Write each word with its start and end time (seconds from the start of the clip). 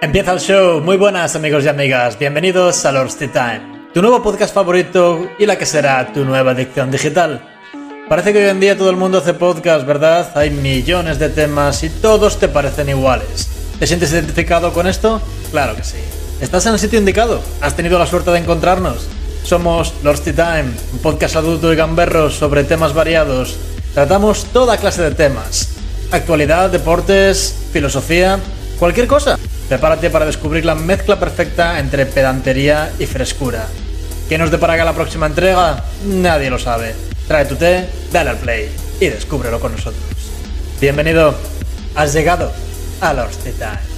Empieza 0.00 0.32
el 0.32 0.38
show. 0.38 0.80
Muy 0.80 0.96
buenas 0.96 1.34
amigos 1.34 1.64
y 1.64 1.68
amigas. 1.68 2.16
Bienvenidos 2.16 2.84
a 2.84 2.92
Lord's 2.92 3.16
Time, 3.16 3.88
tu 3.92 4.00
nuevo 4.00 4.22
podcast 4.22 4.54
favorito 4.54 5.28
y 5.40 5.44
la 5.44 5.58
que 5.58 5.66
será 5.66 6.12
tu 6.12 6.24
nueva 6.24 6.52
adicción 6.52 6.92
digital. 6.92 7.42
Parece 8.08 8.32
que 8.32 8.44
hoy 8.44 8.48
en 8.48 8.60
día 8.60 8.78
todo 8.78 8.90
el 8.90 8.96
mundo 8.96 9.18
hace 9.18 9.34
podcast, 9.34 9.84
¿verdad? 9.84 10.30
Hay 10.36 10.50
millones 10.50 11.18
de 11.18 11.30
temas 11.30 11.82
y 11.82 11.90
todos 11.90 12.38
te 12.38 12.46
parecen 12.46 12.88
iguales. 12.88 13.48
¿Te 13.80 13.88
sientes 13.88 14.12
identificado 14.12 14.72
con 14.72 14.86
esto? 14.86 15.20
Claro 15.50 15.74
que 15.74 15.82
sí. 15.82 15.98
¿Estás 16.40 16.64
en 16.66 16.74
el 16.74 16.78
sitio 16.78 17.00
indicado? 17.00 17.42
¿Has 17.60 17.74
tenido 17.74 17.98
la 17.98 18.06
suerte 18.06 18.30
de 18.30 18.38
encontrarnos? 18.38 19.08
Somos 19.42 19.94
Lord's 20.04 20.22
Time, 20.22 20.70
un 20.92 20.98
podcast 21.02 21.34
adulto 21.34 21.72
y 21.72 21.76
gamberro 21.76 22.30
sobre 22.30 22.62
temas 22.62 22.94
variados. 22.94 23.56
Tratamos 23.94 24.44
toda 24.52 24.76
clase 24.76 25.02
de 25.02 25.10
temas. 25.10 25.70
Actualidad, 26.12 26.70
deportes, 26.70 27.52
filosofía, 27.72 28.38
cualquier 28.78 29.06
cosa. 29.06 29.38
Prepárate 29.68 30.10
para 30.10 30.26
descubrir 30.26 30.64
la 30.64 30.74
mezcla 30.74 31.18
perfecta 31.18 31.78
entre 31.78 32.06
pedantería 32.06 32.90
y 32.98 33.06
frescura. 33.06 33.66
¿Qué 34.28 34.38
nos 34.38 34.50
depara 34.50 34.82
la 34.84 34.94
próxima 34.94 35.26
entrega? 35.26 35.84
Nadie 36.04 36.50
lo 36.50 36.58
sabe. 36.58 36.94
Trae 37.26 37.44
tu 37.44 37.56
té, 37.56 37.88
dale 38.12 38.30
al 38.30 38.38
play 38.38 38.70
y 39.00 39.08
descúbrelo 39.08 39.60
con 39.60 39.72
nosotros. 39.72 40.02
Bienvenido, 40.80 41.34
has 41.94 42.14
llegado 42.14 42.52
a 43.00 43.12
Tea 43.14 43.52
Time. 43.52 43.97